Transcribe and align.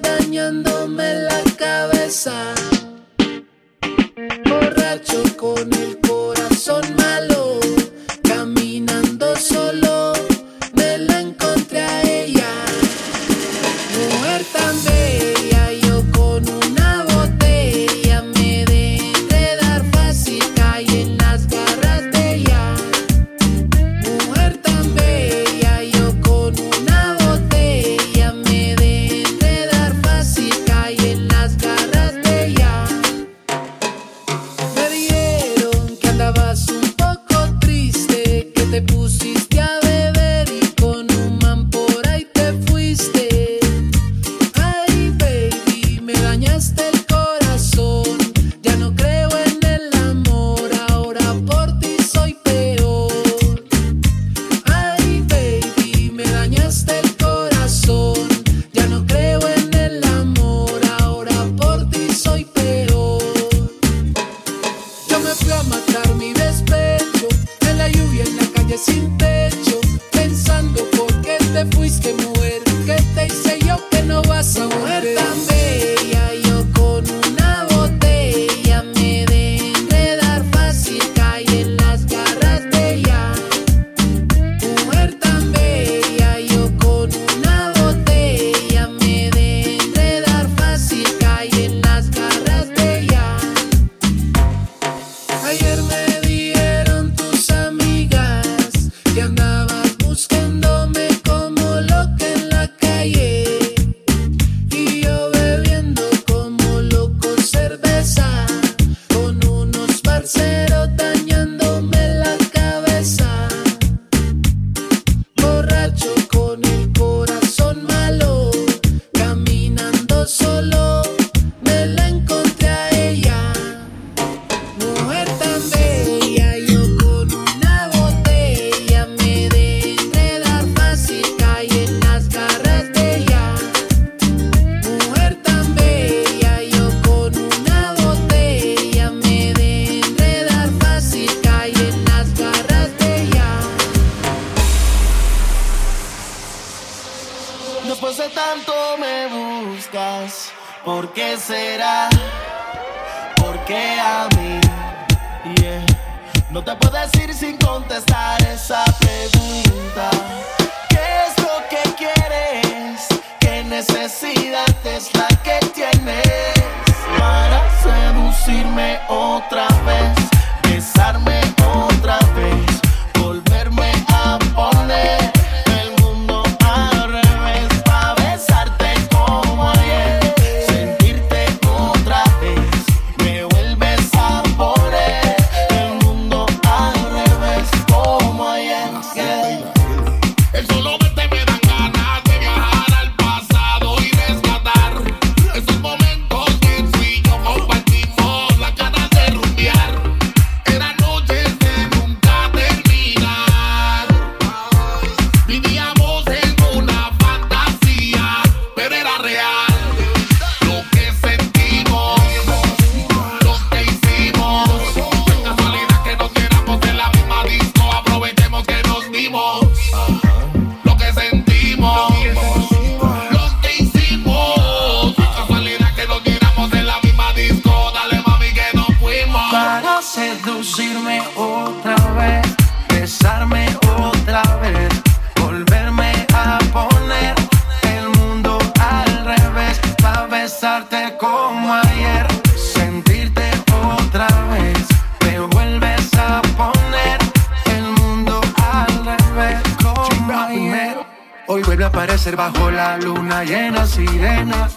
dañándome 0.00 1.14
la 1.14 1.42
cabeza. 1.56 2.54
Borracho 4.44 5.22
con 5.36 5.72
el 5.72 5.98
corazón 5.98 7.01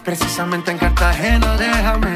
precisamente 0.03 0.71
en 0.71 0.77
Cartagena, 0.77 1.55
déjame. 1.57 2.15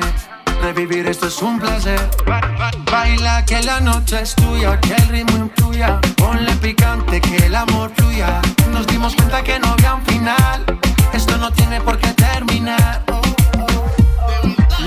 Revivir 0.61 1.07
esto 1.07 1.27
es 1.27 1.41
un 1.41 1.59
placer. 1.59 1.99
Ba- 2.25 2.41
ba- 2.57 2.71
Baila 2.91 3.45
que 3.45 3.61
la 3.63 3.79
noche 3.79 4.21
es 4.21 4.35
tuya, 4.35 4.79
que 4.81 4.93
el 4.93 5.07
ritmo 5.07 5.37
influya. 5.37 5.99
Ponle 6.17 6.51
picante, 6.57 7.21
que 7.21 7.37
el 7.45 7.55
amor 7.55 7.91
fluya. 7.95 8.41
Nos 8.71 8.85
dimos 8.87 9.15
cuenta 9.15 9.41
que 9.41 9.57
no 9.59 9.69
había 9.69 9.93
un 9.95 10.05
final. 10.05 10.65
Esto 11.13 11.37
no 11.37 11.49
tiene 11.51 11.79
por 11.79 11.97
qué 11.97 12.09
terminar. 12.13 13.03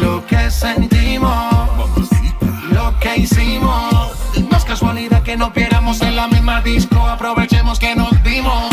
Lo 0.01 0.25
que 0.27 0.51
sentimos, 0.51 1.55
lo 2.71 2.99
que 2.99 3.17
hicimos. 3.17 4.13
No 4.51 4.57
es 4.57 4.65
casualidad 4.65 5.23
que 5.23 5.37
nos 5.37 5.53
viéramos 5.55 6.01
en 6.03 6.17
la 6.17 6.27
misma 6.29 6.61
disco. 6.61 6.99
Aprovechemos 7.09 7.79
que 7.79 7.95
nos 7.97 8.11
dimos. 8.23 8.71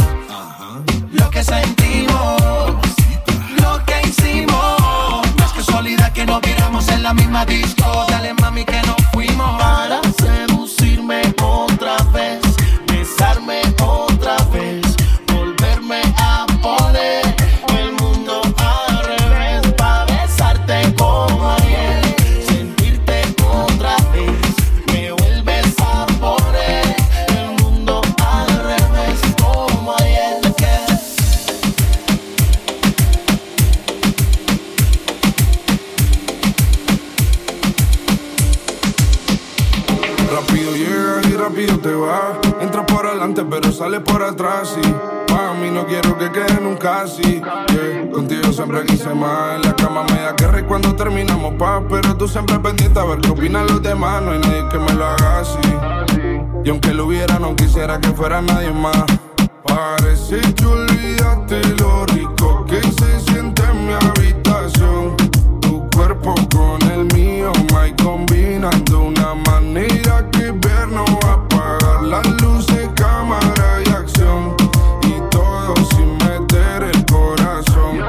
Lo 1.12 1.30
que 1.30 1.44
sentimos, 1.44 2.09
la 7.10 7.14
misma 7.16 7.46
disco. 7.46 8.06
Dale 8.10 8.34
mami 8.36 8.64
que 8.66 8.89
por 43.98 44.22
atrás. 44.22 44.78
Y 44.78 44.88
pa' 45.32 45.54
mí 45.60 45.72
no 45.72 45.88
quiero 45.88 46.18
que 46.18 46.32
quede 46.32 46.60
nunca 46.62 47.02
así. 47.02 47.42
Yeah. 47.42 48.12
Contigo 48.12 48.52
siempre 48.54 48.86
quise 48.86 49.14
más. 49.16 49.56
En 49.56 49.62
la 49.64 49.76
cama 49.76 50.04
me 50.04 50.22
da 50.22 50.60
y 50.60 50.64
cuando 50.64 50.96
terminamos 50.96 51.56
paz. 51.56 51.82
Pero 51.90 52.16
tú 52.16 52.28
siempre 52.28 52.60
pendiente 52.60 53.00
a 53.00 53.06
ver 53.06 53.20
qué 53.20 53.30
opinan 53.30 53.66
los 53.66 53.82
demás. 53.82 54.22
No 54.22 54.32
hay 54.32 54.40
nadie 54.40 54.70
que 54.70 54.78
me 54.78 54.94
lo 54.94 55.06
haga 55.06 55.40
así. 55.40 55.58
Y 56.64 56.70
aunque 56.70 56.94
lo 56.94 57.08
hubiera, 57.08 57.40
no 57.40 57.56
quisiera 57.56 58.00
que 58.00 58.10
fuera 58.10 58.42
nadie 58.42 58.72
más. 58.72 59.04
Parece 59.64 60.40
que 60.54 60.66
olvidaste 60.66 61.62
lo 61.80 62.06
rico 62.08 62.66
que 62.66 62.82
se 62.82 63.20
siente 63.22 63.64
en 63.64 63.88
mi 63.88 63.94
habitación. 63.94 65.16
Tu 65.62 65.90
cuerpo 65.96 66.36
con 66.54 66.82
el 66.92 67.06
mío, 67.16 67.52
my 67.74 67.92
combinando 68.04 69.02
una 69.02 69.36
manera 69.36 70.30
que 70.32 70.52
ver 70.52 70.88
no 70.90 71.06
va 71.24 71.32
a 71.32 71.34
apagar 71.34 72.04
las 72.04 72.42
luces, 72.42 72.90
cámara 72.96 73.59
y 75.04 75.30
todo 75.30 75.76
sin 75.96 76.18
meter 76.18 76.84
el 76.84 77.06
corazón. 77.06 78.00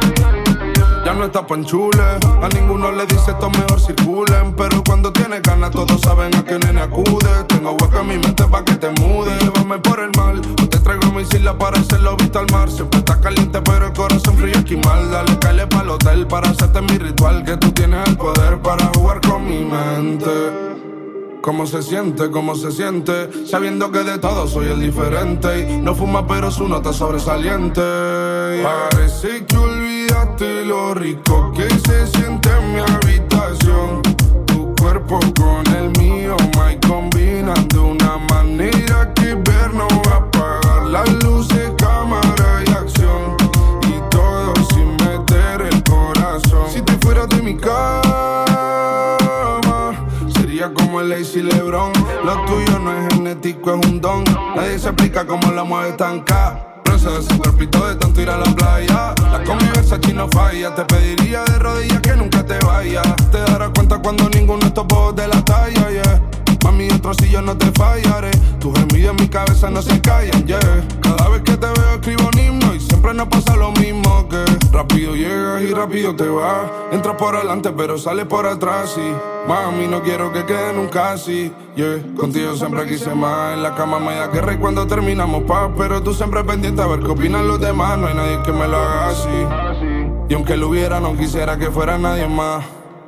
Ya 1.04 1.14
no 1.14 1.24
está 1.24 1.46
panchule, 1.46 2.02
a 2.42 2.48
ninguno 2.54 2.92
le 2.92 3.06
dice 3.06 3.32
esto 3.32 3.50
mejor 3.50 3.80
circulen. 3.80 4.54
Pero 4.54 4.82
cuando 4.84 5.12
tienes 5.12 5.42
ganas, 5.42 5.70
todos 5.70 6.00
saben 6.00 6.34
a 6.36 6.44
qué 6.44 6.58
nene 6.58 6.82
acude. 6.82 7.44
Tengo 7.48 7.72
hueco 7.72 8.00
en 8.00 8.06
mi 8.06 8.18
mente 8.18 8.44
pa' 8.44 8.64
que 8.64 8.74
te 8.74 8.90
mude. 9.00 9.36
Llévame 9.40 9.78
por 9.78 10.00
el 10.00 10.10
mal, 10.16 10.40
o 10.62 10.68
te 10.68 10.78
traigo 10.78 11.10
mi 11.12 11.22
isla 11.22 11.56
para 11.56 11.80
hacerlo 11.80 12.16
visto 12.16 12.38
al 12.38 12.46
mar. 12.52 12.70
Siempre 12.70 12.98
está 13.00 13.20
caliente, 13.20 13.60
pero 13.62 13.86
el 13.86 13.92
corazón 13.92 14.36
frío 14.36 14.54
esquimal. 14.54 15.10
Dale, 15.10 15.38
calle 15.38 15.66
pa'l 15.66 15.88
hotel 15.88 16.26
para 16.26 16.50
hacerte 16.50 16.80
mi 16.82 16.98
ritual. 16.98 17.44
Que 17.44 17.56
tú 17.56 17.72
tienes 17.72 18.08
el 18.08 18.16
poder 18.16 18.60
para 18.60 18.86
jugar 18.94 19.20
con 19.22 19.46
mi 19.46 19.64
mente. 19.64 20.89
¿Cómo 21.42 21.66
se 21.66 21.82
siente? 21.82 22.30
¿Cómo 22.30 22.54
se 22.54 22.70
siente? 22.70 23.46
Sabiendo 23.46 23.90
que 23.90 24.00
de 24.00 24.18
todo 24.18 24.46
soy 24.46 24.68
el 24.68 24.80
diferente. 24.80 25.70
Y 25.70 25.78
no 25.78 25.94
fuma, 25.94 26.26
pero 26.26 26.50
su 26.50 26.68
nota 26.68 26.92
sobresaliente. 26.92 27.80
Parece 28.62 29.46
que 29.46 29.56
olvidaste 29.56 30.64
lo 30.66 30.94
rico 30.94 31.52
que 31.56 31.68
se 31.70 32.06
siente 32.08 32.50
en 32.50 32.74
mi 32.74 32.80
habitación. 32.80 34.02
Tu 34.46 34.74
cuerpo 34.76 35.18
con 35.36 35.66
el 35.74 35.90
mío, 35.98 36.36
my 36.56 36.78
combinando 36.86 37.84
una 37.84 38.18
manera 38.30 39.12
que 39.14 39.34
ver 39.34 39.72
no 39.72 39.88
va 40.06 40.12
a 40.12 40.16
apagar 40.16 40.82
las 40.86 41.19
Lo 52.30 52.44
tuyo 52.44 52.78
no 52.78 52.92
es 52.92 53.12
genético, 53.12 53.74
es 53.74 53.86
un 53.88 54.00
don. 54.00 54.22
Nadie 54.54 54.78
se 54.78 54.90
explica 54.90 55.26
cómo 55.26 55.50
la 55.50 55.64
mueves 55.64 55.96
tan 55.96 56.20
ca. 56.20 56.76
Presa 56.84 57.10
de 57.10 57.18
ese 57.18 57.36
cuerpito 57.36 57.84
de 57.88 57.96
tanto 57.96 58.20
ir 58.20 58.30
a 58.30 58.36
la 58.36 58.44
playa. 58.54 59.16
La 59.32 59.42
convivencia 59.42 59.98
chino 59.98 60.28
falla. 60.28 60.72
Te 60.72 60.84
pediría 60.84 61.42
de 61.42 61.58
rodillas 61.58 62.00
que 62.00 62.14
nunca 62.14 62.46
te 62.46 62.56
vayas. 62.64 63.04
Te 63.32 63.38
darás 63.40 63.70
cuenta 63.70 63.98
cuando 63.98 64.28
ninguno 64.28 64.60
de 64.60 64.68
estos 64.68 64.86
pocos 64.86 65.16
de 65.16 65.26
la 65.26 65.44
talla, 65.44 65.90
yeah. 65.90 66.22
Mami, 66.62 66.88
otro 66.92 67.14
si 67.14 67.30
yo 67.30 67.42
no 67.42 67.56
te 67.58 67.72
fallaré. 67.72 68.30
Tus 68.60 68.78
gemidos 68.78 69.10
en 69.10 69.16
mi 69.16 69.28
cabeza 69.28 69.68
no 69.68 69.82
se 69.82 70.00
callan, 70.00 70.46
yeah. 70.46 70.60
Cada 71.00 71.30
vez 71.30 71.42
que 71.42 71.56
te 71.56 71.66
veo 71.66 71.94
escribo 71.94 72.30
un 72.32 72.38
siempre 73.00 73.14
nos 73.14 73.28
pasa 73.28 73.56
lo 73.56 73.72
mismo 73.72 74.28
que 74.28 74.44
rápido 74.72 75.14
llegas 75.14 75.62
y 75.62 75.72
rápido 75.72 76.14
te 76.14 76.28
vas. 76.28 76.70
Entras 76.92 77.16
por 77.16 77.34
adelante 77.34 77.72
pero 77.74 77.96
sales 77.96 78.26
por 78.26 78.46
atrás 78.46 78.94
y 78.98 79.48
mami 79.48 79.86
no 79.86 80.02
quiero 80.02 80.30
que 80.30 80.44
quede 80.44 80.74
nunca 80.74 81.12
así. 81.12 81.50
Yeah. 81.76 82.02
Contigo 82.14 82.54
siempre 82.56 82.86
quise 82.86 83.14
más, 83.14 83.54
en 83.54 83.62
la 83.62 83.74
cama 83.74 84.00
me 84.00 84.14
da 84.14 84.26
guerra 84.26 84.58
cuando 84.60 84.86
terminamos 84.86 85.44
paz, 85.44 85.70
pero 85.78 86.02
tú 86.02 86.12
siempre 86.12 86.44
pendiente 86.44 86.82
a 86.82 86.86
ver 86.88 87.00
qué 87.00 87.06
opinan 87.06 87.48
los 87.48 87.58
demás, 87.58 87.96
no 87.96 88.06
hay 88.06 88.14
nadie 88.14 88.42
que 88.42 88.52
me 88.52 88.68
lo 88.68 88.76
haga 88.76 89.08
así. 89.08 90.06
Y 90.28 90.34
aunque 90.34 90.58
lo 90.58 90.68
hubiera 90.68 91.00
no 91.00 91.16
quisiera 91.16 91.56
que 91.56 91.70
fuera 91.70 91.96
nadie 91.96 92.28
más. 92.28 92.62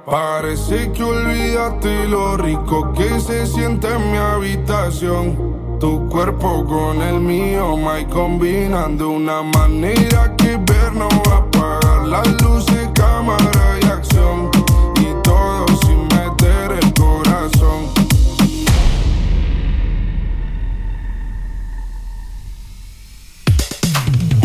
Parece 0.06 0.90
que 0.92 1.04
olvidaste 1.04 2.08
lo 2.08 2.38
rico 2.38 2.94
que 2.94 3.20
se 3.20 3.46
siente 3.46 3.88
en 3.88 4.10
mi 4.10 4.16
habitación 4.16 5.61
tu 5.82 6.08
cuerpo 6.08 6.64
con 6.64 7.02
el 7.02 7.18
mío, 7.18 7.76
my 7.76 8.04
combinando 8.04 9.10
una 9.10 9.42
manera 9.42 10.32
que 10.36 10.56
ver 10.56 10.92
no 10.92 11.08
va 11.26 11.34
a 11.34 11.38
apagar 11.38 12.06
las 12.06 12.28
luces, 12.40 12.88
cámara 12.94 13.80
y 13.82 13.86
acción 13.86 14.48
y 15.00 15.22
todo 15.24 15.66
sin 15.84 16.02
meter 16.04 16.78
el 16.80 16.94
corazón. 16.94 17.80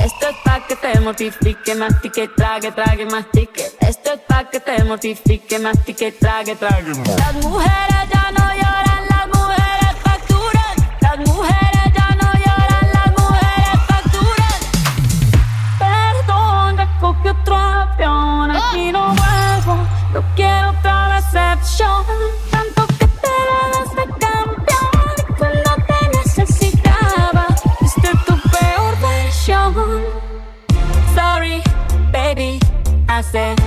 Esto 0.04 0.30
es 0.30 0.36
pa' 0.44 0.66
que 0.68 0.76
te 0.76 1.00
mortifique, 1.02 1.76
mastique, 1.76 2.30
trague, 2.36 2.72
trague, 2.72 3.06
mastique. 3.06 3.64
Esto 3.80 4.14
es 4.14 4.20
pa' 4.28 4.50
que 4.50 4.60
te 4.60 4.84
mortifique, 4.86 5.60
mastique, 5.60 6.14
trague, 6.14 6.56
trague. 6.56 6.94
Las 7.16 7.34
mujeres 7.46 8.10
ya 8.12 8.32
no 8.32 8.56
lloran 8.56 8.67
las 11.08 11.20
mujeres 11.20 11.94
ya 11.96 12.10
no 12.22 12.34
lloran, 12.34 12.88
las 12.92 13.10
mujeres 13.18 13.80
actúan. 13.98 14.60
Perdón, 15.80 16.80
ya 16.80 16.90
no 17.00 17.16
aquí 17.24 17.30
tu 17.30 17.34
trapeona, 17.46 18.62
ni 18.74 18.92
no 18.92 19.06
hago, 19.06 19.78
no 20.14 20.22
quiero 20.36 20.72
otra 20.72 21.20
excepción. 21.20 22.04
Tanto 22.52 22.88
que 23.00 23.08
te 23.08 23.36
has 23.80 23.90
campeón 24.20 25.08
cuando 25.38 25.72
te 25.88 26.18
necesitaba, 26.18 27.46
este 27.82 28.08
es 28.08 28.26
tu 28.26 28.36
peor 28.50 29.00
versión. 29.00 29.74
Sorry, 31.16 31.64
baby, 32.12 32.60
I 33.08 33.22
said. 33.22 33.67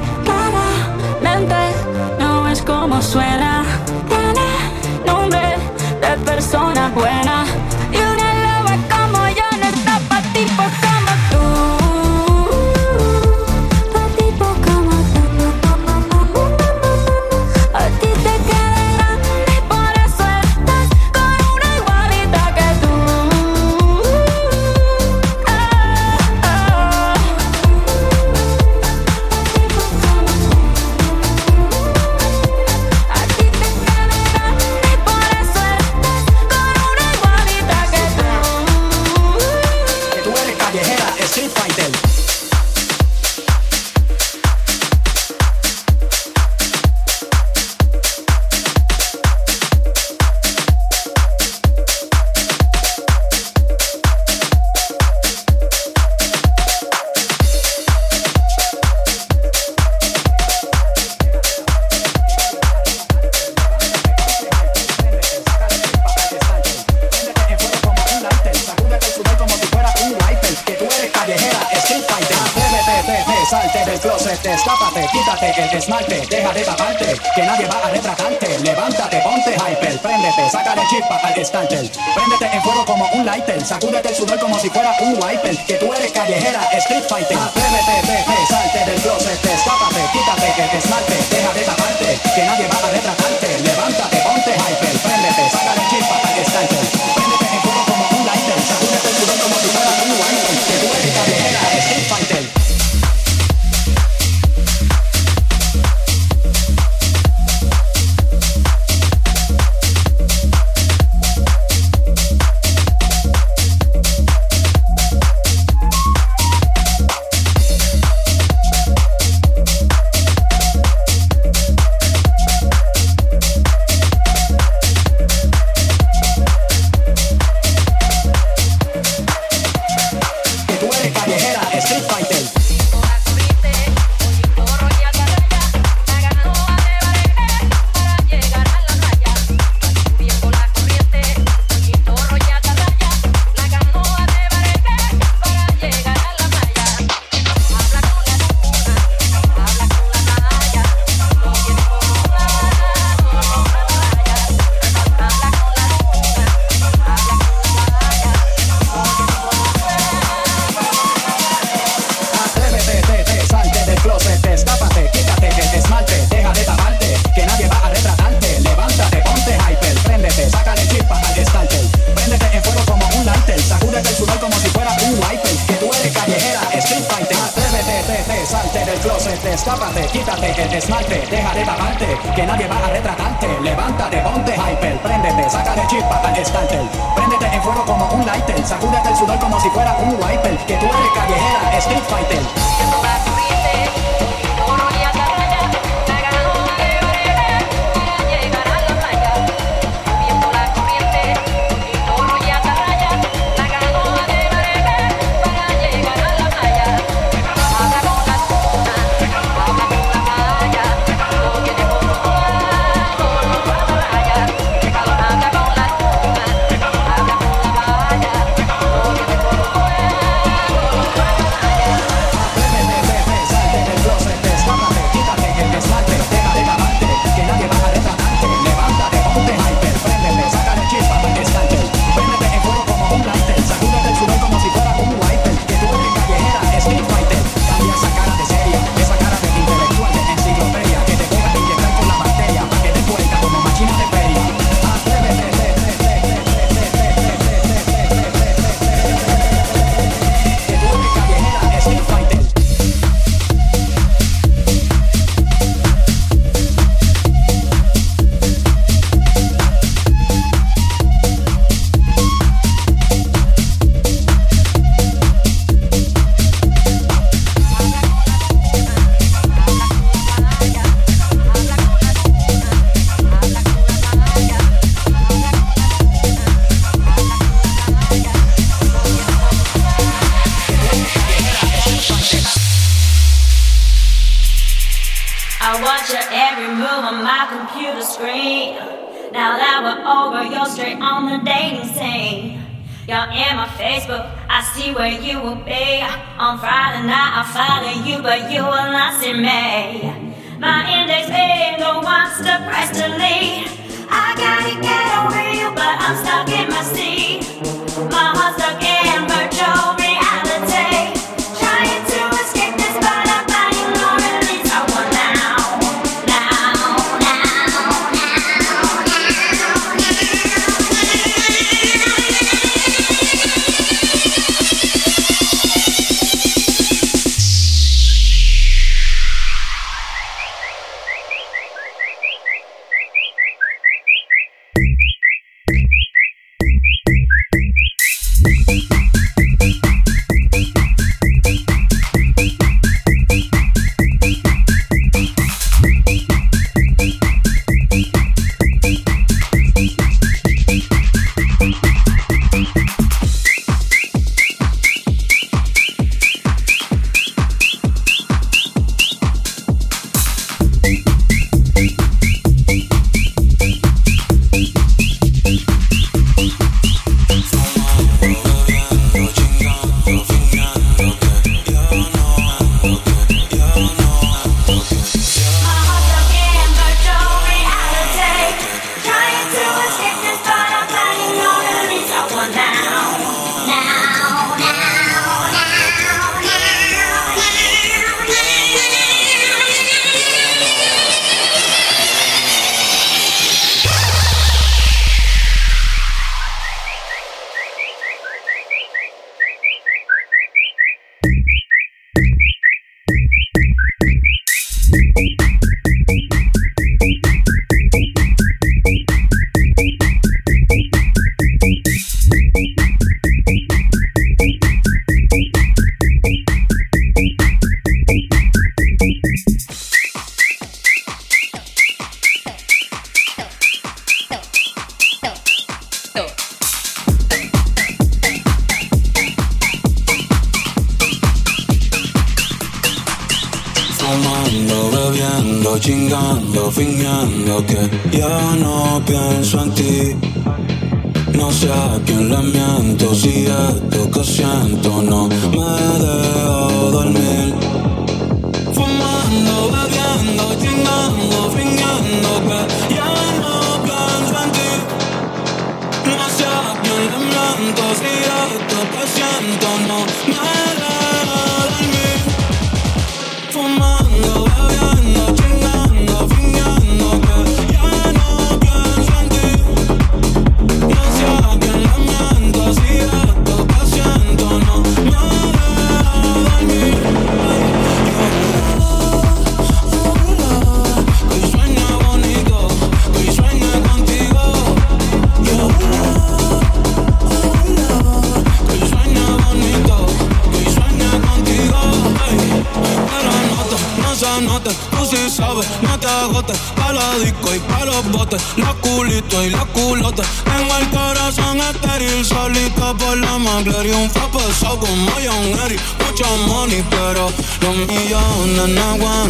swear 3.01 3.60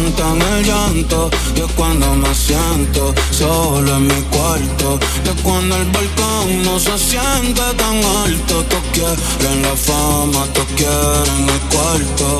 aguantan 0.02 0.42
el 0.42 0.64
llanto. 0.64 1.30
Yo 1.54 1.68
cuando 1.76 2.14
me 2.14 2.34
siento 2.34 3.14
solo 3.30 3.96
en 3.96 4.06
mi 4.06 4.22
cuarto. 4.30 4.98
Yo 5.24 5.34
cuando 5.42 5.76
el 5.76 5.84
balcón 5.86 6.62
no 6.64 6.78
se 6.78 6.98
siente 6.98 7.62
tan 7.76 7.96
alto. 8.24 8.64
Tú 8.64 8.76
quieren 8.92 9.62
la 9.62 9.76
fama, 9.76 10.46
tú 10.54 10.62
quieren 10.76 11.48
el 11.48 11.60
cuarto. 11.74 12.38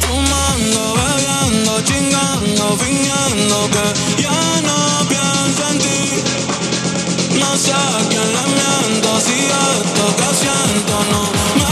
Fumando, 0.00 0.94
bebiendo, 0.98 1.80
chingando, 1.82 2.76
fingiendo 2.76 3.68
que 3.72 4.22
ya 4.22 4.60
no 4.62 5.08
pienso 5.08 5.62
en 5.70 5.78
ti. 5.78 7.38
No 7.38 7.56
sé 7.56 7.72
a 7.72 7.98
quién 8.08 8.28
le 8.36 8.44
miento 8.56 9.20
si 9.20 9.38
esto 9.46 10.04
que 10.16 10.28
siento 10.42 10.94
no 11.10 11.22
me 11.58 11.71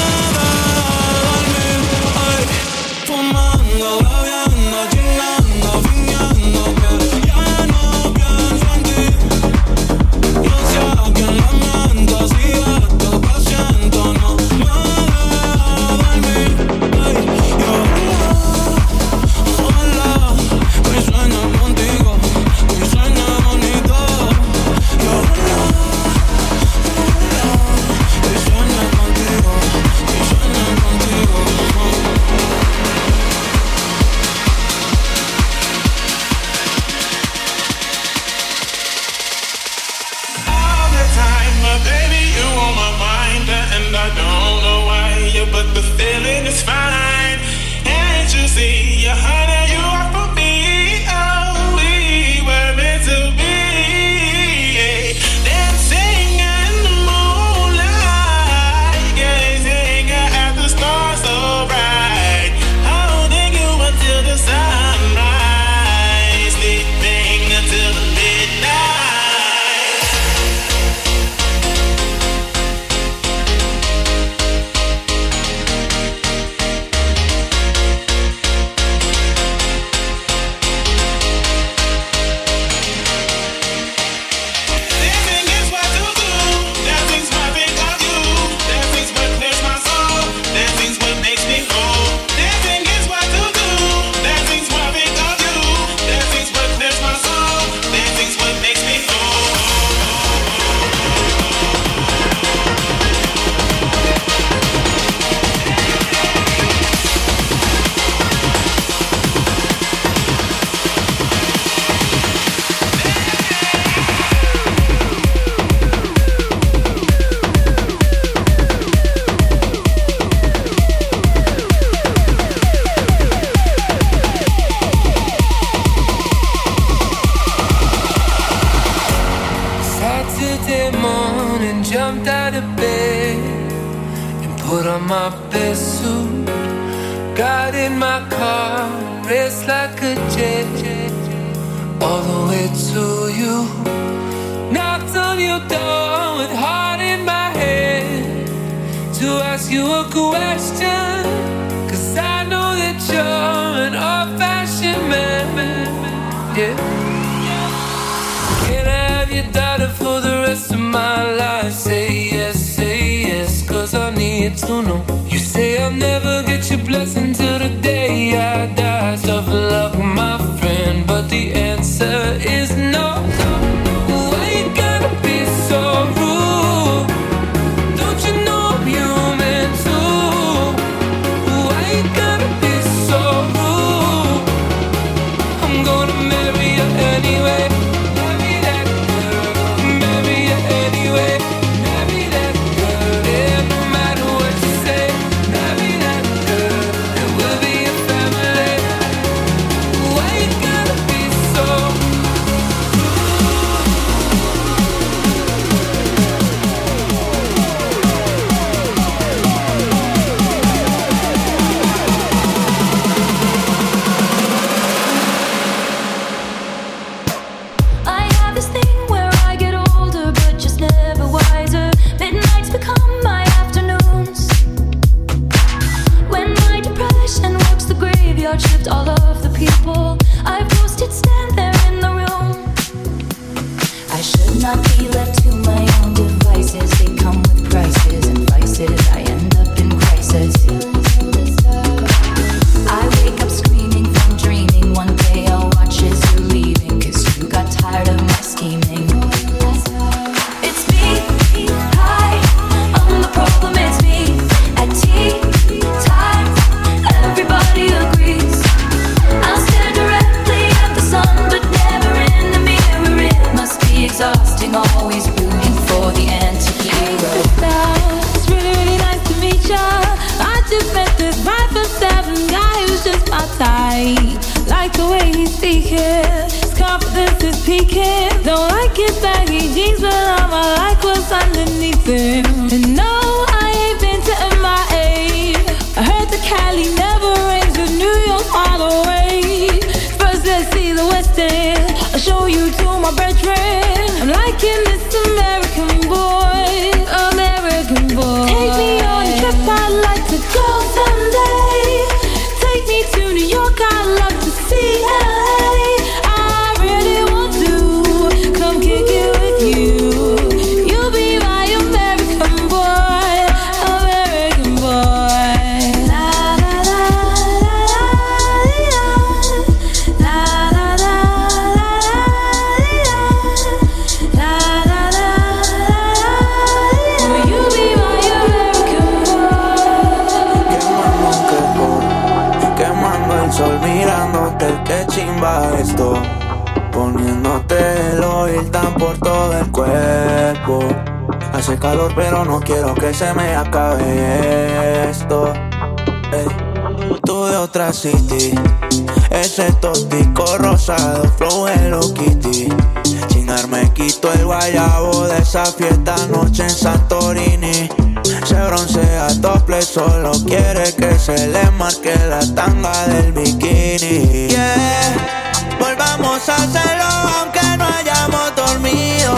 solo 359.82 360.32
quiere 360.46 360.94
que 360.94 361.18
se 361.18 361.48
le 361.48 361.70
marque 361.72 362.14
la 362.28 362.40
tanga 362.54 363.06
del 363.08 363.32
bikini. 363.32 364.48
Yeah, 364.48 365.76
volvamos 365.78 366.48
a 366.48 366.56
hacerlo 366.56 367.04
aunque 367.38 367.76
no 367.78 367.86
hayamos 367.86 368.56
dormido. 368.56 369.34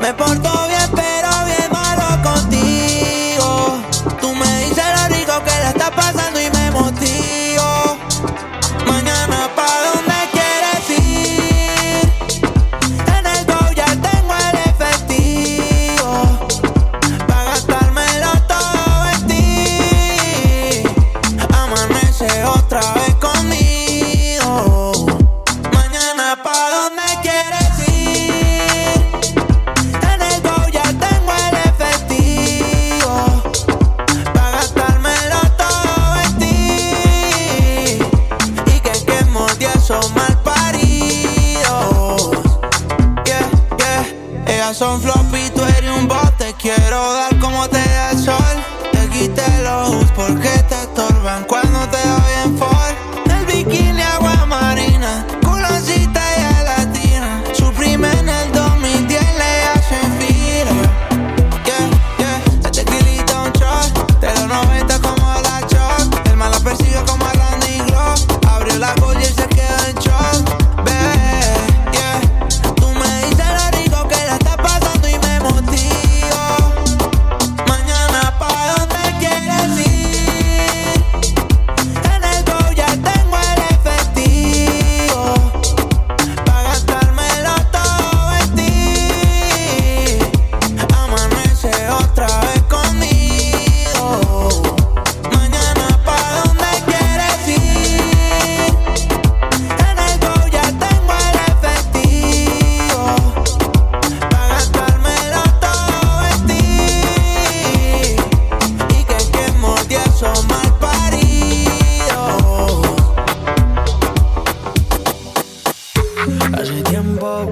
Me 0.00 0.12
porto 0.14 0.50
bien. 0.68 1.01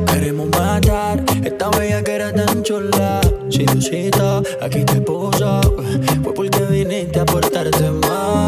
queremos 0.06 0.48
matar. 0.48 1.22
Esta 1.44 1.68
bella 1.70 2.02
que 2.02 2.12
era 2.12 2.32
tan 2.32 2.62
chula 2.62 3.20
Si 3.50 3.64
Diosito 3.64 4.42
aquí 4.60 4.84
te 4.84 5.00
puso. 5.00 5.60
Fue 6.22 6.34
porque 6.34 6.62
viniste 6.64 7.20
a 7.20 7.24
portarte 7.24 7.90
mal. 7.90 8.39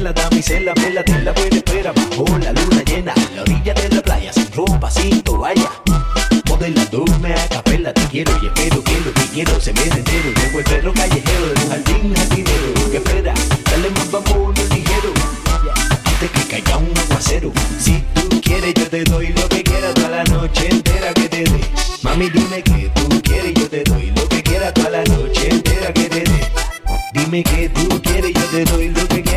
la 0.00 0.12
damisela 0.12 0.74
me 0.76 0.90
la 0.90 1.02
de 1.02 1.12
pues 1.12 1.24
la 1.24 1.32
buena 1.32 1.56
espera 1.56 1.92
bajo 1.92 2.38
la 2.38 2.52
luna 2.52 2.82
llena 2.84 3.14
en 3.16 3.36
la 3.36 3.42
orilla 3.42 3.74
de 3.74 3.88
la 3.88 4.02
playa 4.02 4.32
sin 4.32 4.52
ropa, 4.52 4.90
sin 4.90 5.22
toalla. 5.22 5.70
Modelándome 6.48 7.34
a 7.34 7.48
capela, 7.48 7.92
te 7.92 8.02
quiero 8.08 8.32
y 8.42 8.46
espero 8.46 8.82
que 8.84 9.00
lo 9.00 9.12
que 9.12 9.26
quiero 9.32 9.60
se 9.60 9.72
me 9.72 9.82
entero. 9.82 10.30
Llevo 10.36 10.58
el 10.58 10.64
perro 10.64 10.92
callejero 10.94 11.46
de 11.46 11.62
un 11.62 11.68
jardín 11.70 12.14
jardinero 12.14 12.90
que 12.90 12.96
espera, 12.98 13.34
dale 13.70 13.90
más 13.90 14.10
vapor 14.10 14.54
ligero. 14.70 15.12
Antes 16.04 16.30
que 16.30 16.48
caiga 16.48 16.76
un 16.76 16.92
aguacero, 16.96 17.52
si 17.78 18.02
tú 18.14 18.40
quieres 18.40 18.74
yo 18.74 18.88
te 18.88 19.04
doy 19.04 19.28
lo 19.28 19.48
que 19.48 19.62
quieras 19.62 19.94
toda 19.94 20.08
la 20.10 20.24
noche 20.24 20.68
entera 20.70 21.12
que 21.14 21.28
te 21.28 21.44
dé. 21.44 21.60
Mami 22.02 22.30
dime 22.30 22.62
que 22.62 22.90
tú 22.94 23.22
quieres 23.22 23.54
yo 23.54 23.68
te 23.68 23.82
doy 23.84 24.12
lo 24.14 24.28
que 24.28 24.42
quieras 24.42 24.74
toda 24.74 24.90
la 24.90 25.04
noche 25.04 25.48
entera 25.50 25.92
que 25.92 26.08
te 26.08 26.20
dé. 26.20 26.50
Dime 27.14 27.42
que 27.42 27.68
tú 27.70 28.00
quieres 28.02 28.32
yo 28.32 28.44
te 28.50 28.64
doy 28.64 28.88
lo 28.88 29.08
que 29.08 29.22
quieras. 29.22 29.27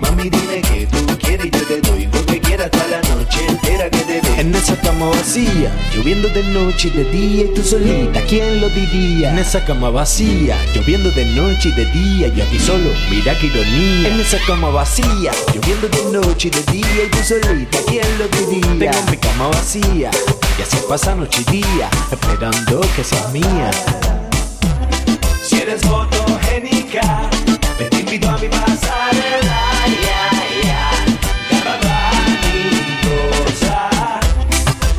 Mami, 0.00 0.28
dime 0.28 0.60
que 0.62 0.86
tú 0.86 1.18
quieres 1.18 1.46
y 1.46 1.50
yo 1.50 1.66
te 1.66 1.80
doy 1.80 2.06
lo 2.06 2.26
que 2.26 2.40
quieras 2.40 2.70
toda 2.70 2.86
la 2.88 3.00
noche 3.14 3.46
entera 3.48 3.88
que 3.90 3.98
te 3.98 4.20
dé. 4.20 4.40
En 4.40 4.54
esa 4.54 4.76
cama 4.80 5.06
vacía, 5.08 5.70
lloviendo 5.94 6.28
de 6.28 6.42
noche 6.44 6.88
y 6.88 6.90
de 6.90 7.04
día 7.04 7.44
y 7.44 7.54
tú 7.54 7.62
solita, 7.62 8.20
¿quién 8.22 8.60
lo 8.60 8.68
diría? 8.68 9.30
En 9.30 9.38
esa 9.38 9.64
cama 9.64 9.90
vacía, 9.90 10.56
lloviendo 10.74 11.10
de 11.10 11.24
noche 11.26 11.68
y 11.68 11.72
de 11.72 11.84
día, 11.86 12.28
yo 12.28 12.44
aquí 12.44 12.58
solo, 12.58 12.90
mira 13.10 13.38
qué 13.38 13.46
ironía. 13.46 14.08
En 14.08 14.20
esa 14.20 14.38
cama 14.46 14.70
vacía, 14.70 15.32
lloviendo 15.54 15.88
de 15.88 16.18
noche 16.18 16.48
y 16.48 16.50
de 16.50 16.72
día 16.72 17.04
y 17.06 17.10
tú 17.10 17.18
solita, 17.22 17.78
¿quién 17.86 18.06
lo 18.18 18.28
diría? 18.28 18.90
Tengo 18.90 19.10
mi 19.10 19.16
cama 19.16 19.48
vacía 19.48 20.10
y 20.58 20.62
así 20.62 20.78
pasa 20.88 21.14
noche 21.14 21.42
y 21.48 21.50
día, 21.52 21.88
esperando 22.10 22.80
que 22.94 23.04
seas 23.04 23.32
mía. 23.32 23.70
Si 25.42 25.56
eres 25.56 25.82
fotogénica, 25.82 27.30
me 27.78 27.84
te 27.86 28.00
invito 28.00 28.28
a 28.28 28.38
mi 28.38 28.48
pasarela. 28.48 29.58
Ya, 30.06 30.24
ya, 30.64 30.90
agarra 31.58 32.10
mi. 32.42 32.56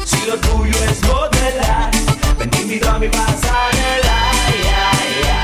Si 0.05 0.19
lo 0.28 0.36
tuyo 0.38 0.78
es 0.89 1.01
modelar, 1.03 1.91
ven 2.38 2.49
te 2.49 2.61
invito 2.61 2.89
a 2.89 2.99
mi 2.99 3.07
pasarela. 3.07 4.17
Ya, 4.67 4.86
ya, 5.23 5.41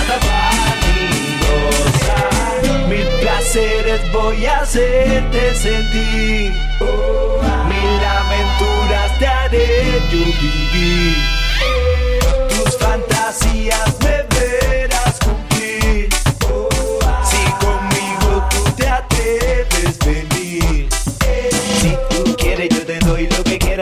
agarra 0.00 0.42
mi 0.82 0.98
cosa. 1.44 2.16
Mil 2.88 3.08
placeres 3.20 4.00
voy 4.12 4.46
a 4.46 4.60
hacerte 4.60 5.54
sentir. 5.54 6.52
Mil 7.68 8.04
aventuras 8.04 9.18
te 9.18 9.26
haré 9.26 10.00
yo 10.10 10.18
vivir. 10.40 11.16
Tus 12.48 12.76
fantasías 12.78 13.96
me 14.00 14.35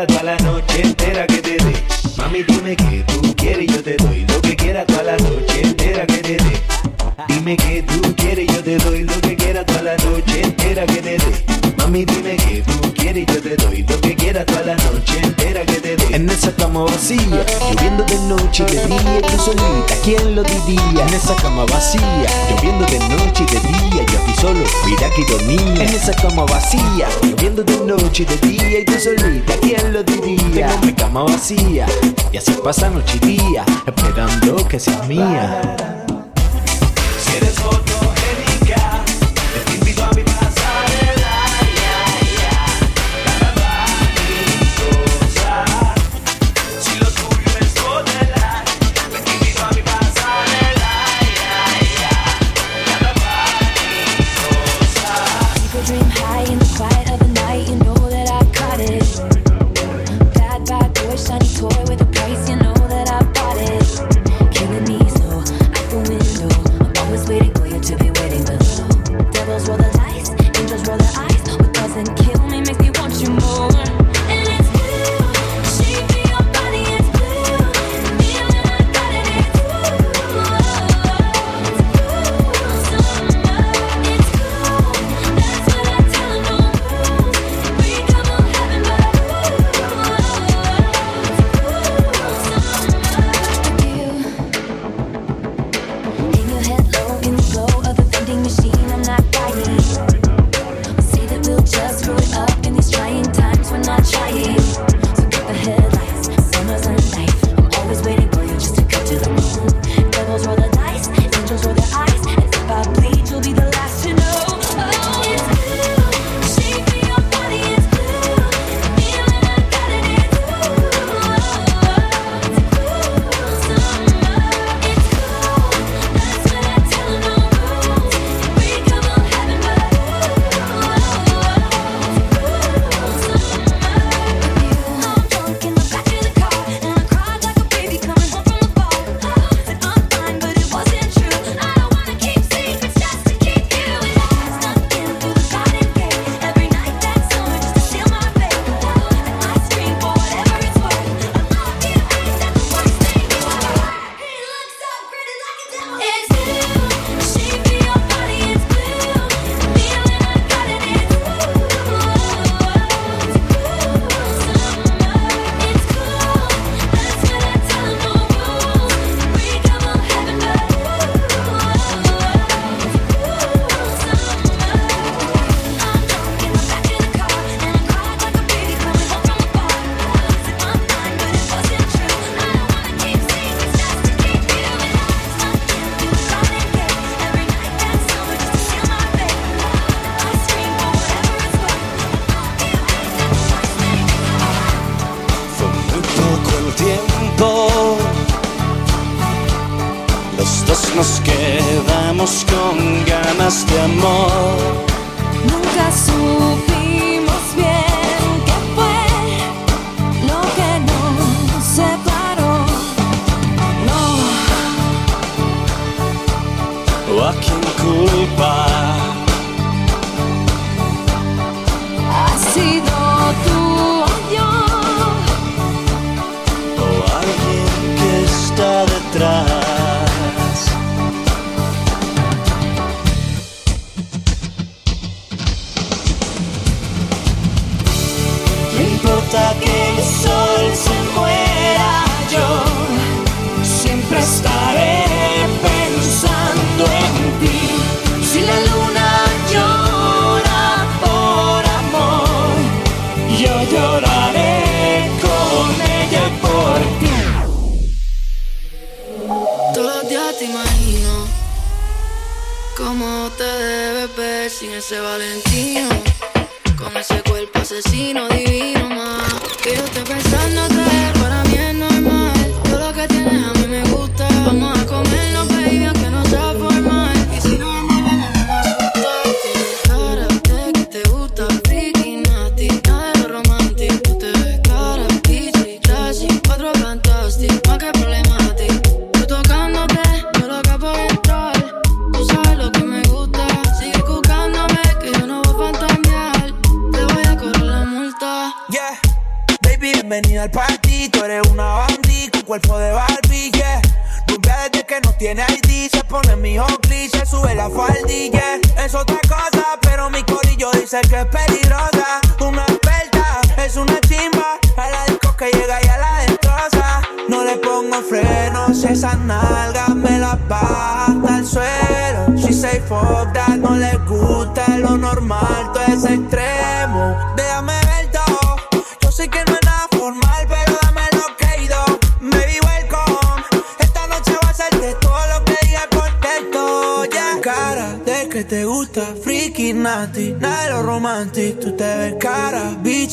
toda 0.07 0.23
la 0.23 0.37
noche 0.39 0.83
entera 0.83 1.27
que 1.27 1.39
te 1.39 1.57
dé. 1.57 1.73
Mami 2.17 2.43
dime 2.43 2.77
que 2.77 3.05
tú 3.07 3.35
quieres 3.37 3.67
yo 3.67 3.83
te 3.83 3.97
doy 3.97 4.25
lo 4.27 4.41
que 4.43 4.57
quieras 4.57 4.87
toda 4.87 5.03
la 5.03 5.17
noche 5.17 5.63
entera 5.63 6.07
que 6.07 6.19
te 6.19 6.37
dé. 6.37 6.63
Dime 7.29 7.57
que 7.57 7.83
tú 7.83 8.15
quieres 8.17 8.47
yo 8.49 8.63
te 8.63 8.77
doy 8.79 9.03
lo 9.05 9.21
que 9.21 9.37
quieras 9.37 9.67
toda 9.67 9.83
la 9.83 9.97
noche 9.97 10.43
entera 10.43 10.87
que 10.87 11.03
te 11.03 11.19
dé. 11.19 11.45
Mami 11.79 12.05
dime 12.05 12.34
cama 16.75 16.91
vacía, 16.91 17.47
lloviendo 17.71 18.03
de 18.03 18.19
noche 18.27 18.65
y 18.69 18.75
de 18.75 18.87
día, 18.87 19.19
y 19.19 19.23
tú 19.23 19.39
solita, 19.45 19.95
¿quién 20.03 20.35
lo 20.35 20.43
diría? 20.43 21.07
En 21.07 21.15
esa 21.15 21.37
cama 21.37 21.65
vacía, 21.67 22.27
lloviendo 22.51 22.85
de 22.87 22.99
noche 22.99 23.45
y 23.45 23.55
de 23.55 23.61
día, 23.61 24.07
yo 24.11 24.19
aquí 24.19 24.35
solo, 24.41 24.61
mira 24.85 25.09
qué 25.15 25.21
ironía. 25.21 25.85
En 25.85 25.95
esa 25.95 26.13
cama 26.15 26.45
vacía, 26.47 27.09
lloviendo 27.23 27.63
de 27.63 27.77
noche 27.77 28.25
y 28.25 28.27
de 28.27 28.49
día, 28.49 28.81
y 28.81 28.85
tú 28.87 28.95
solita, 28.99 29.55
¿quién 29.61 29.93
lo 29.93 30.03
diría? 30.03 30.67
Tengo 30.67 30.87
mi 30.87 30.93
cama 30.95 31.23
vacía, 31.23 31.87
y 32.33 32.37
así 32.39 32.51
pasa 32.65 32.91
noche 32.91 33.21
y 33.23 33.27
día, 33.37 33.65
esperando 33.87 34.57
que 34.67 34.81
seas 34.81 35.07
mía. 35.07 35.61
Si 37.25 37.37
eres 37.37 37.55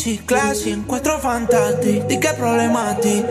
amici, 0.02 0.22
classi 0.26 0.70
in 0.70 0.86
quattro 0.86 1.20
fantasy 1.20 2.06
Di 2.06 2.18
che 2.18 2.34
problemati? 2.34 3.24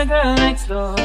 The 0.00 0.06
girl 0.06 0.34
next 0.36 0.66
door. 0.66 0.96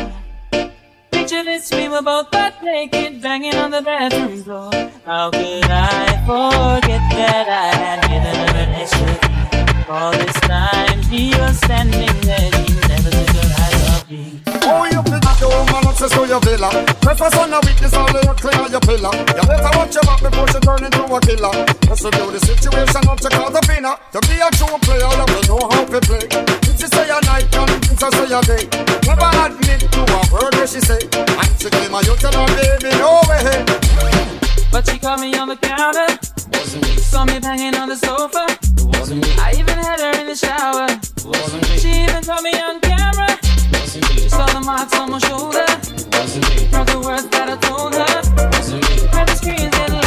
Picture 1.11 1.43
this, 1.43 1.69
we 1.71 1.89
were 1.89 2.01
both 2.01 2.31
butt 2.31 2.63
naked, 2.63 3.21
banging 3.21 3.55
on 3.55 3.71
the 3.71 3.81
bathroom 3.81 4.41
floor. 4.41 4.71
How 5.05 5.31
could 5.31 5.69
I 5.69 6.05
forget 6.25 7.01
that 7.11 7.47
I 7.49 7.75
had 7.75 7.99
given 8.07 8.35
her 8.41 8.55
an 8.55 8.69
extra? 8.81 9.13
All 9.89 10.11
this 10.11 10.39
time 10.41 11.01
she 11.09 11.31
was 11.37 11.57
standing 11.57 12.21
there, 12.21 12.51
she 12.53 12.73
never 12.87 13.09
took 13.09 13.35
her 13.35 13.49
eyes 13.63 13.89
off 13.89 14.09
me. 14.09 14.54
Oh, 14.66 14.86
you 14.89 14.99
up 14.99 15.39
your 15.39 15.49
woman 15.53 15.86
access 15.86 16.11
to 16.11 16.26
your 16.28 16.41
villa. 16.41 16.70
Preface 17.01 17.38
on 17.38 17.53
a 17.53 17.59
witness, 17.61 17.93
all 17.93 18.09
of 18.09 18.24
your 18.24 18.34
clear 18.34 18.68
your 18.68 18.82
pillar. 18.82 19.13
You 19.13 19.45
better 19.45 19.72
watch 19.78 19.93
your 19.93 20.03
back 20.03 20.22
before 20.26 20.47
she 20.49 20.59
turn 20.59 20.84
into 20.84 21.03
a 21.05 21.20
killer. 21.22 21.53
Just 21.86 22.03
review 22.03 22.30
the 22.34 22.39
situation, 22.41 23.01
not 23.05 23.22
check 23.22 23.38
out 23.38 23.53
the 23.53 23.61
winner. 23.70 23.95
To 24.11 24.20
be 24.26 24.36
a 24.41 24.49
true 24.57 24.78
player, 24.84 25.05
you 25.05 25.26
will 25.30 25.45
know 25.45 25.61
how 25.70 25.86
to 25.86 25.99
play. 26.01 26.26
If 26.66 26.82
she 26.82 26.88
say 26.89 27.07
a 27.07 27.22
night, 27.30 27.47
and 27.53 27.72
if 27.78 27.93
she 27.93 28.09
say 28.09 28.28
a 28.34 28.41
day. 28.41 28.63
Never 29.05 29.30
admit 29.45 29.86
to 29.86 30.01
a 30.01 30.22
word 30.34 30.53
where 30.57 30.68
she 30.68 30.82
say. 30.82 31.01
And 31.13 31.51
she 31.61 31.70
claim 31.70 31.93
a 31.93 31.99
you 32.01 32.16
tell 32.18 32.34
her, 32.34 32.49
baby, 32.57 32.89
no 32.97 33.22
way. 33.30 33.63
But 34.72 34.89
she 34.89 34.99
caught 34.99 35.20
me 35.20 35.32
on 35.38 35.47
the 35.47 35.57
counter. 35.61 36.09
Saw 36.99 37.24
me 37.24 37.39
banging 37.39 37.76
on 37.76 37.88
the 37.88 37.95
sofa. 37.95 38.43
I 39.39 39.53
even 39.55 39.78
had 39.78 39.99
her 40.01 40.20
in 40.20 40.28
the 40.28 40.36
shower. 40.36 40.89
She 41.78 42.03
even 42.03 42.24
caught 42.24 42.43
me 42.43 42.51
on 42.59 42.82
camera. 42.82 43.44
She 43.95 44.27
saw 44.27 44.45
the 44.47 44.59
marks 44.59 44.93
on 44.99 45.09
my 45.11 45.19
shoulder. 45.19 45.65
Wasn't 46.11 46.49
me. 46.49 46.65
Heard 46.65 46.87
the 46.87 46.99
words 46.99 47.27
that 47.29 47.49
I 47.49 47.55
told 47.63 47.95
her. 47.95 48.49
Wasn't 48.51 48.83
me. 48.89 49.07
Heard 49.07 49.27
the 49.27 49.35
screams 49.35 49.71
getting 49.71 50.04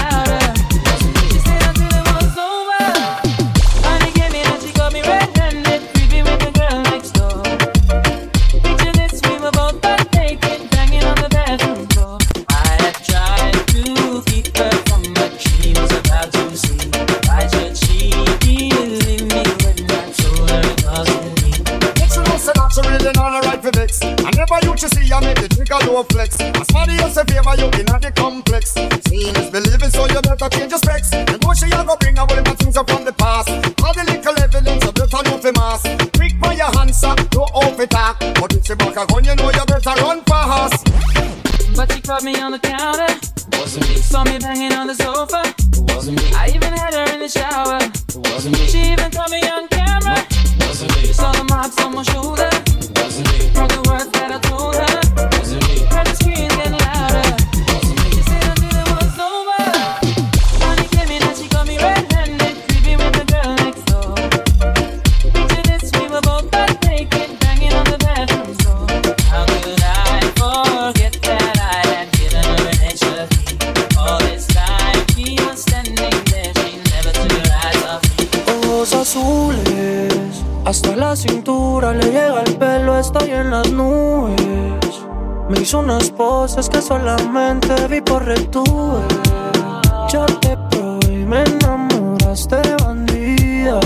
I 24.79 24.81
never 24.81 24.87
you 24.87 24.89
to 24.89 24.95
see 24.95 25.13
I 25.13 25.21
make 25.21 25.41
the 25.43 25.49
trigger 25.51 25.91
low 25.91 26.03
flex. 26.05 26.39
As 26.41 26.67
somebody 26.71 27.03
else 27.03 27.17
a 27.17 27.25
favor 27.25 27.55
you 27.59 27.67
in 27.83 27.87
the 27.87 28.13
complex. 28.15 28.79
Seeing 29.11 29.35
is 29.35 29.51
believing, 29.51 29.91
so 29.91 30.07
you 30.07 30.23
better 30.23 30.49
change 30.55 30.71
your 30.71 30.79
specs. 30.79 31.13
And 31.13 31.41
go 31.43 31.53
she 31.55 31.67
a 31.67 31.83
go 31.83 31.97
bring 31.99 32.17
a 32.17 32.23
whole 32.23 32.37
lot 32.37 32.47
of 32.47 32.59
things 32.59 32.77
up 32.77 32.89
from 32.89 33.05
the 33.05 33.13
past. 33.13 33.51
All 33.83 33.93
the 33.95 34.05
little 34.07 34.39
evidence 34.39 34.85
you 34.85 34.93
better 34.93 35.23
know 35.27 35.39
for 35.39 35.53
mass. 35.59 35.83
Quick 36.15 36.39
by 36.39 36.55
your 36.55 36.71
hands 36.79 37.03
up, 37.03 37.19
no 37.35 37.43
off 37.59 37.81
it 37.81 37.91
talk. 37.91 38.21
But 38.39 38.55
if 38.55 38.67
she 38.67 38.75
back 38.75 38.95
a 38.95 39.03
gun, 39.03 39.25
you 39.25 39.35
know 39.35 39.51
you 39.51 39.65
better 39.67 39.95
run 39.99 40.23
fast. 40.23 40.87
But 41.75 41.91
she 41.91 42.01
caught 42.01 42.23
me 42.23 42.39
on 42.39 42.53
the 42.53 42.63
counter. 42.63 43.11
Wasn't 43.59 43.83
me. 43.83 43.99
Saw 43.99 44.23
me 44.23 44.39
banging 44.39 44.75
on 44.79 44.87
the 44.87 44.95
sofa. 44.95 45.43
Wasn't 45.91 46.23
me. 46.23 46.27
I 46.39 46.55
even 46.55 46.71
had 46.71 46.95
her 46.95 47.07
in 47.15 47.21
the 47.21 47.29
shower. 47.29 47.83
Wasn't 48.31 48.55
me. 48.55 48.67
She 48.71 48.95
even 48.95 49.11
caught 49.11 49.31
me 49.31 49.43
on 49.43 49.67
camera. 49.69 50.23
Wasn't 50.63 50.95
me. 50.95 51.11
Saw 51.11 51.33
the 51.33 51.45
marks 51.51 51.83
on 51.83 51.95
my 51.95 52.03
shoulder. 52.05 52.68
La 81.09 81.17
cintura 81.17 81.95
le 81.95 82.05
llega 82.05 82.43
el 82.43 82.57
pelo, 82.57 82.99
estoy 82.99 83.31
en 83.31 83.51
las 83.51 83.73
nubes. 83.73 85.07
Me 85.49 85.59
hizo 85.59 85.79
unas 85.79 86.11
poses 86.11 86.69
que 86.69 86.83
solamente 86.83 87.75
vi 87.89 88.03
por 88.03 88.27
retuve. 88.27 89.01
Yo 90.13 90.27
te 90.43 90.55
probé 90.69 91.21
y 91.21 91.25
me 91.25 91.45
enamoraste, 91.45 92.61
bandida. 92.83 93.81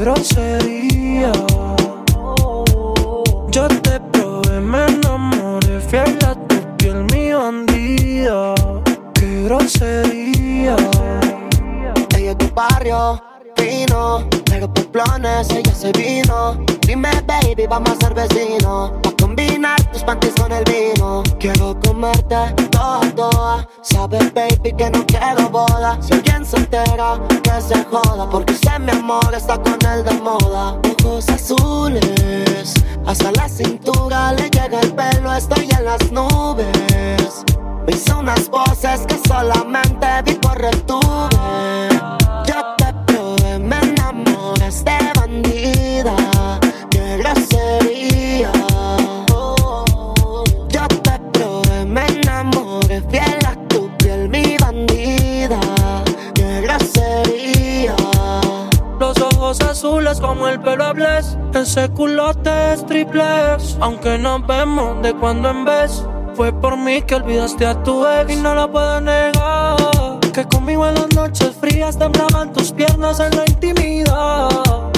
grosería. 0.00 1.32
Yo 3.50 3.68
te 3.82 4.00
probé, 4.12 4.60
me 4.60 4.86
enamoré, 4.86 5.78
fiel 5.80 6.18
a 6.26 6.34
tu 6.48 6.56
piel, 6.78 7.04
mi 7.12 7.34
bandida. 7.34 8.54
Qué 9.12 9.42
grosería. 9.44 10.76
Ella 12.16 12.30
es 12.30 12.38
tu 12.38 12.48
barrio, 12.54 13.20
Pero 14.46 14.72
por 14.72 14.86
planes 14.88 15.50
ella 15.50 15.72
se 15.72 15.92
vino. 15.92 16.56
Dime, 16.80 17.10
baby, 17.26 17.66
vamos 17.68 17.90
a 17.90 17.96
ser 17.96 18.14
vecinos. 18.14 18.90
Pa' 19.02 19.12
combinar 19.20 19.80
tus 19.92 20.02
panties 20.02 20.34
con 20.34 20.50
el 20.50 20.64
vino. 20.64 21.22
Quiero 21.38 21.78
comerte 21.80 22.36
toda, 22.70 23.00
toda. 23.14 23.68
Sabes, 23.82 24.34
baby, 24.34 24.72
que 24.76 24.90
no 24.90 25.06
quiero 25.06 25.48
boda. 25.48 25.98
Si 26.00 26.12
alguien 26.12 26.44
se 26.44 26.56
entera, 26.56 27.20
que 27.44 27.60
se 27.60 27.84
joda. 27.84 28.28
Porque 28.28 28.54
sé 28.54 28.78
mi 28.80 28.90
amor 28.90 29.32
está 29.32 29.58
con 29.58 29.78
el 29.86 30.04
de 30.04 30.14
moda. 30.14 30.76
Ojos 31.00 31.28
azules, 31.28 32.74
hasta 33.06 33.30
la 33.32 33.48
cintura 33.48 34.32
le 34.32 34.50
llega 34.50 34.80
el 34.80 34.92
pelo. 34.92 35.32
Estoy 35.32 35.68
en 35.78 35.84
las 35.84 36.10
nubes. 36.10 37.44
Me 37.86 37.92
hizo 37.92 38.18
unas 38.18 38.48
voces 38.48 39.06
que 39.06 39.16
solamente 39.28 40.06
vi 40.24 40.34
por 40.34 40.60
retuve. 40.60 41.28
Me 42.46 42.83
de 44.82 44.98
bandida. 45.14 46.16
Qué 46.90 47.18
grosería. 47.18 48.50
Yo 50.68 50.88
te 51.02 51.18
probé, 51.32 51.84
me 51.84 52.06
enamoré, 52.06 53.02
fiel 53.10 53.46
a 53.46 53.54
tu 53.68 53.88
piel, 53.98 54.28
mi 54.28 54.56
bandida. 54.58 55.60
Qué 56.34 56.62
grosería. 56.62 57.94
Los 58.98 59.20
ojos 59.20 59.60
azules 59.60 60.20
como 60.20 60.48
el 60.48 60.60
pelo 60.60 60.92
bless. 60.94 61.36
Ese 61.54 61.88
culote 61.90 62.72
es 62.72 62.84
triplex. 62.86 63.76
Aunque 63.80 64.18
nos 64.18 64.46
vemos 64.46 65.00
de 65.02 65.14
cuando 65.14 65.50
en 65.50 65.64
vez. 65.64 66.04
Fue 66.34 66.52
por 66.52 66.76
mí 66.76 67.02
que 67.02 67.14
olvidaste 67.14 67.64
a 67.64 67.80
tu 67.84 68.04
ex 68.04 68.32
y 68.32 68.36
no 68.36 68.54
lo 68.54 68.70
puedo 68.72 69.00
negar. 69.00 69.93
Que 70.34 70.44
conmigo 70.48 70.84
en 70.88 70.96
las 70.96 71.14
noches 71.14 71.52
frías 71.60 71.96
temblaban 71.96 72.52
tus 72.52 72.72
piernas 72.72 73.20
en 73.20 73.36
la 73.36 73.44
intimidad. 73.46 74.50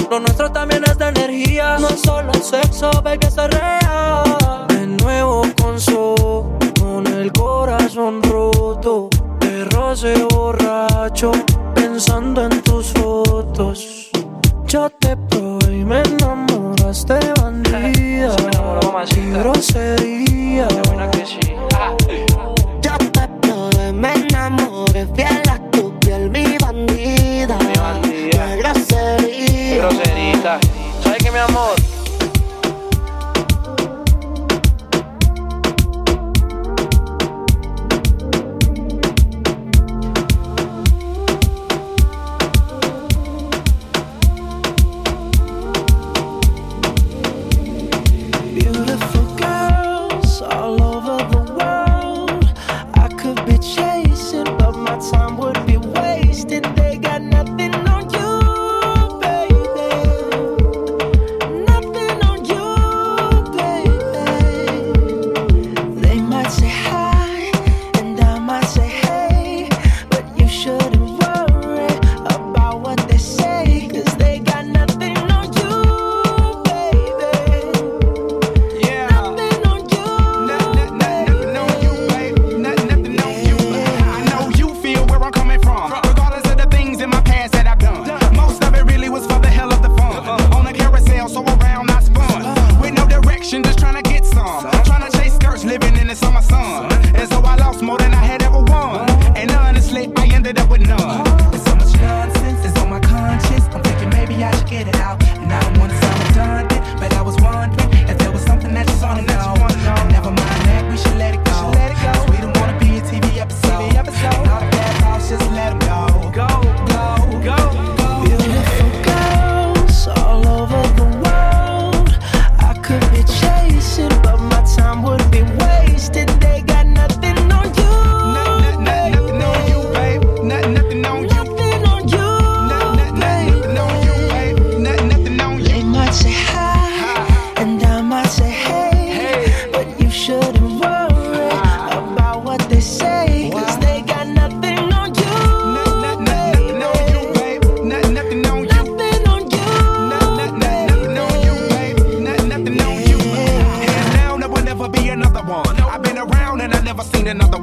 Lo 0.09 0.19
nuestro 0.19 0.51
también 0.51 0.83
es 0.89 0.97
de 0.97 1.09
energía, 1.09 1.77
no 1.77 1.89
es 1.89 2.01
solo 2.01 2.33
sexo, 2.33 2.89
ve 3.03 3.19
que 3.19 3.29
se 3.29 3.47
rea. 3.47 4.23
De 4.69 4.87
nuevo 4.87 5.43
con 5.61 5.79
so, 5.79 6.57
con 6.79 7.05
el 7.05 7.31
corazón 7.31 8.23
roto. 8.23 9.09
De 9.39 9.65
roce 9.65 10.15
borracho, 10.33 11.31
pensando 11.75 12.45
en 12.45 12.63
tus 12.63 12.87
fotos. 12.93 14.09
Yo 14.65 14.89
te 14.89 15.15
probé 15.15 15.77
y 15.77 15.85
me 15.85 16.01
enamoraste 16.01 17.19
bandida. 17.39 18.35
Qué 19.07 19.31
grosería. 19.33 20.67
Yo 20.67 20.81
te 20.81 21.05
probé, 21.67 22.07
me 22.07 22.26
enamoré, 24.97 25.07
fiel 25.15 25.59
tu 25.71 25.97
piel, 25.99 26.29
mi 26.29 26.57
bandida. 26.57 27.57
Qué 28.01 28.57
grosería. 28.57 29.77
Groserita. 29.77 30.59
¿Sabes 31.03 31.23
qué, 31.23 31.31
mi 31.31 31.37
amor? 31.37 31.75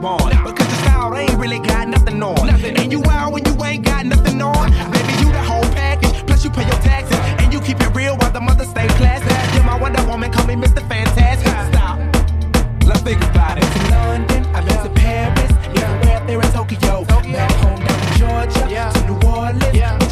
One. 0.04 0.18
Because 0.44 0.68
your 0.68 0.80
style 0.84 1.16
ain't 1.16 1.38
really 1.38 1.58
got 1.58 1.88
nothing 1.88 2.22
on. 2.22 2.48
And 2.50 2.92
you 2.92 3.02
out 3.10 3.32
when 3.32 3.44
you 3.46 3.54
ain't 3.64 3.84
got 3.84 4.04
nothing 4.04 4.40
on. 4.42 4.70
Baby, 4.92 5.12
you 5.22 5.32
the 5.32 5.42
whole 5.42 5.68
package. 5.72 6.26
Plus 6.26 6.44
you 6.44 6.50
pay 6.50 6.66
your 6.66 6.80
taxes. 6.84 7.18
And 7.40 7.52
you 7.52 7.60
keep 7.60 7.80
it 7.80 7.92
real 7.94 8.16
while 8.18 8.30
the 8.30 8.40
mother 8.40 8.64
stay 8.66 8.86
classy. 8.98 9.32
You're 9.54 9.64
my 9.64 9.80
Wonder 9.80 10.04
Woman, 10.06 10.30
call 10.30 10.46
me 10.46 10.54
Mr. 10.54 10.86
Fantastic. 10.88 11.48
Stop. 11.72 11.98
Let's 12.84 13.00
think 13.00 13.22
about 13.24 13.56
it. 13.56 13.64
To 13.64 13.80
London, 13.90 14.44
I've 14.54 14.66
been 14.66 14.80
to 14.84 14.90
Paris, 15.00 15.50
everywhere 15.82 16.16
up 16.18 16.26
there 16.26 16.42
in 16.42 16.52
Tokyo. 16.52 17.04
Back 17.04 17.50
home 17.62 17.80
down 17.80 18.00
in 18.04 18.12
Georgia, 18.20 18.62
to 18.94 19.00
New 19.08 19.18
Orleans, 19.26 19.62
but 19.98 20.03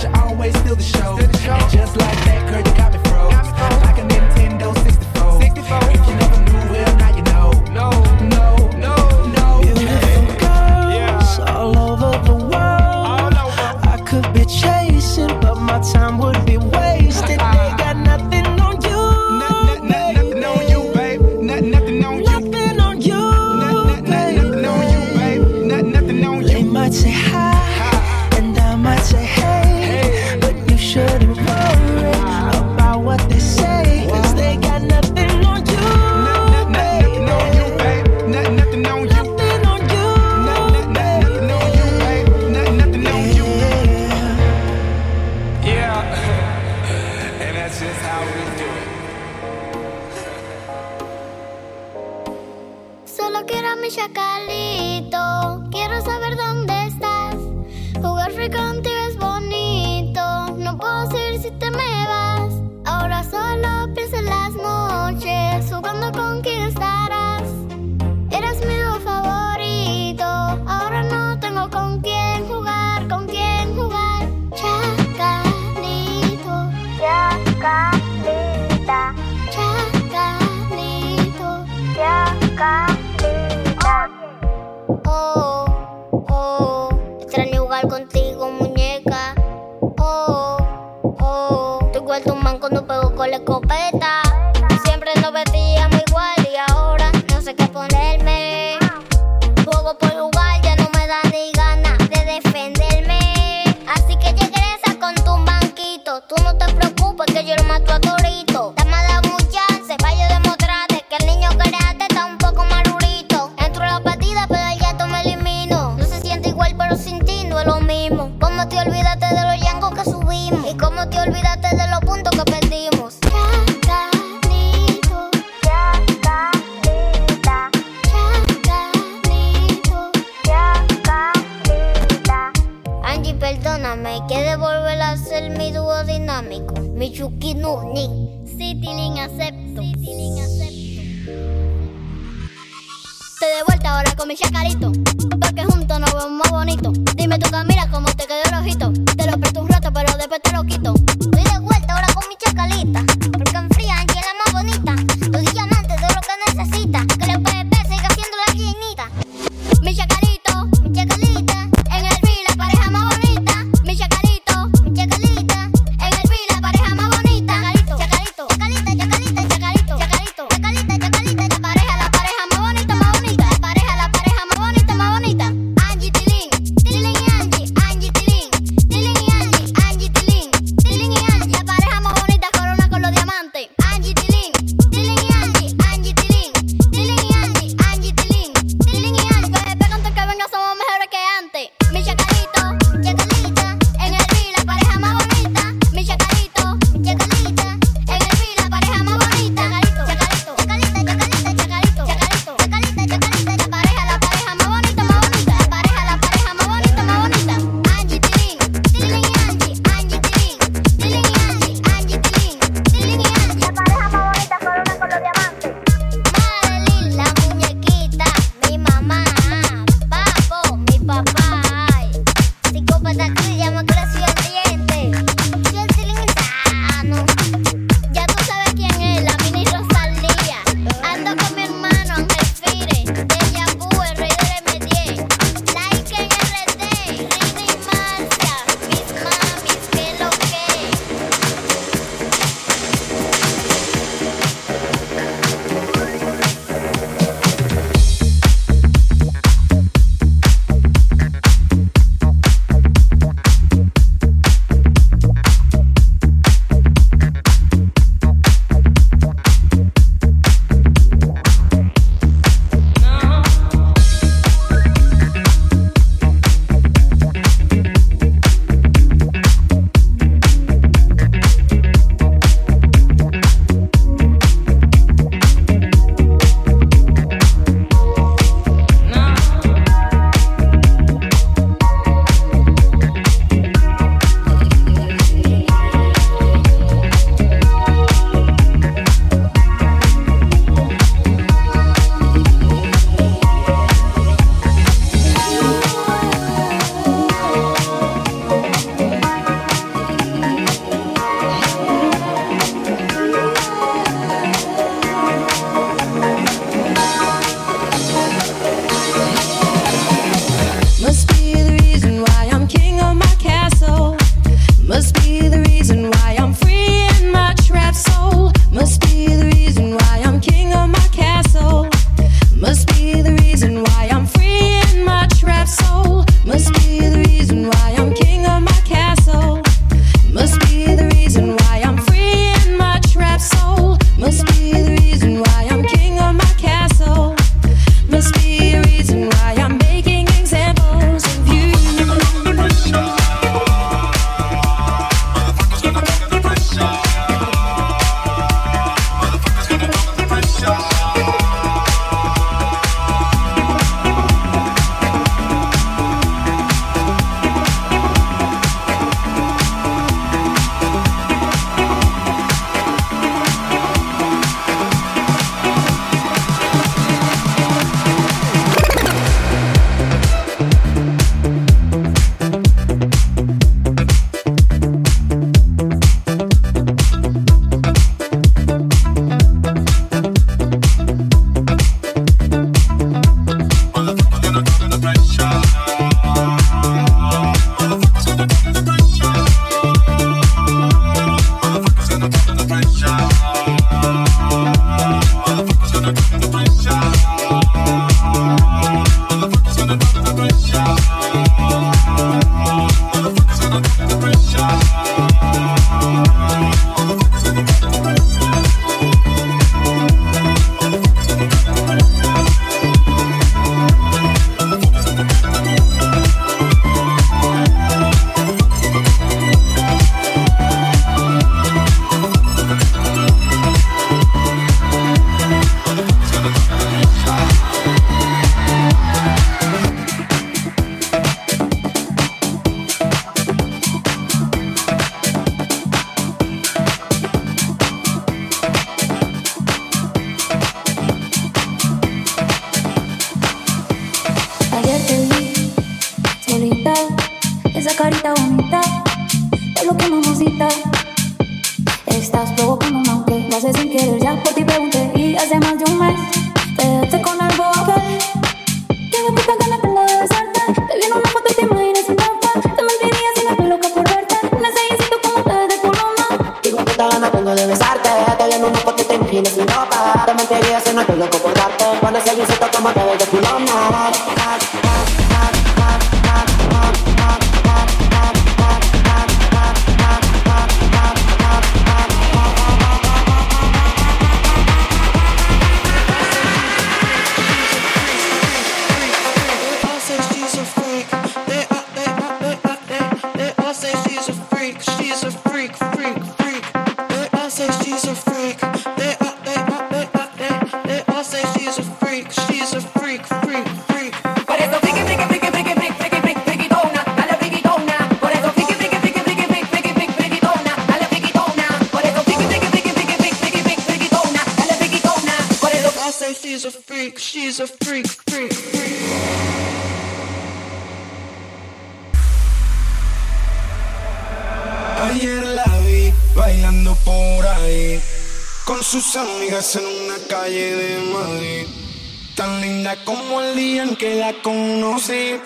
que 533.91 534.14
la 534.14 534.33
conocí 534.43 535.41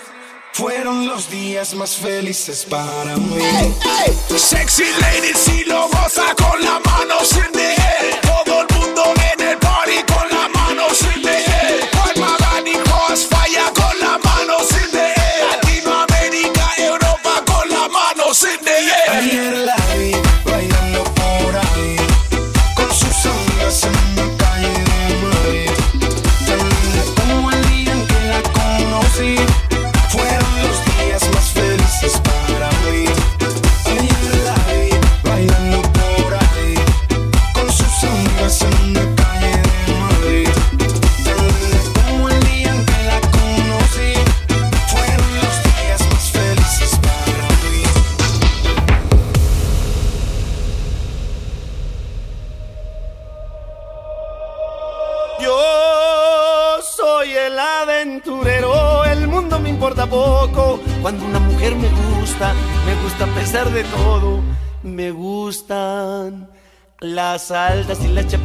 fueron 0.53 1.07
los 1.07 1.29
días 1.29 1.73
más 1.73 1.97
felices 1.97 2.65
para 2.69 3.15
mí. 3.17 3.41
Sexy 4.35 4.83
lady, 5.01 5.33
si 5.33 5.63
lo 5.65 5.87
goza 5.89 6.35
con 6.35 6.63
la 6.63 6.79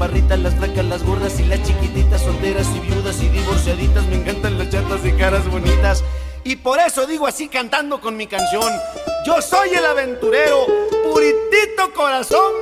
chaparritas, 0.03 0.39
las 0.41 0.55
flacas, 0.57 0.85
las 0.85 1.05
gordas 1.05 1.39
y 1.39 1.45
las 1.45 1.63
chiquititas, 1.63 2.23
solteras 2.23 2.67
y 2.75 2.81
viudas 2.81 3.23
y 3.23 3.29
divorciaditas. 3.29 4.05
Me 4.07 4.17
encantan 4.17 4.59
las 4.59 4.69
chatas 4.69 5.03
de 5.03 5.15
caras 5.15 5.49
bonitas. 5.49 6.03
Y 6.43 6.57
por 6.57 6.81
eso 6.81 7.07
digo 7.07 7.27
así 7.27 7.49
cantando 7.49 8.01
con 8.01 8.17
mi 8.17 8.27
canción. 8.27 8.69
Yo 9.25 9.41
soy 9.41 9.71
el 9.71 9.87
aventurero, 9.87 10.67
puritito 11.05 11.95
corazón 11.95 12.62